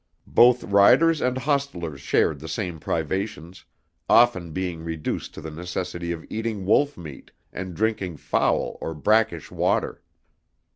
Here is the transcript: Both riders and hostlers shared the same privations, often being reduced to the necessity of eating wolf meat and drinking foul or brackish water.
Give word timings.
Both 0.25 0.63
riders 0.63 1.21
and 1.21 1.37
hostlers 1.37 2.01
shared 2.01 2.39
the 2.39 2.47
same 2.47 2.79
privations, 2.79 3.65
often 4.09 4.51
being 4.51 4.83
reduced 4.83 5.35
to 5.35 5.41
the 5.41 5.51
necessity 5.51 6.11
of 6.11 6.25
eating 6.27 6.65
wolf 6.65 6.97
meat 6.97 7.29
and 7.53 7.75
drinking 7.75 8.17
foul 8.17 8.79
or 8.81 8.95
brackish 8.95 9.51
water. 9.51 10.01